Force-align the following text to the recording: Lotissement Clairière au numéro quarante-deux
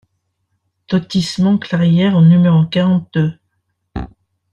Lotissement 0.91 1.59
Clairière 1.59 2.17
au 2.17 2.23
numéro 2.23 2.65
quarante-deux 2.65 3.37